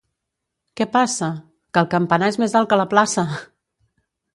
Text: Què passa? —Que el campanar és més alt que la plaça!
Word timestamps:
Què 0.81 0.87
passa? 0.95 1.29
—Que 1.37 1.85
el 1.85 1.91
campanar 1.95 2.33
és 2.37 2.43
més 2.45 2.59
alt 2.61 2.73
que 2.75 2.85
la 2.85 2.91
plaça! 2.97 3.31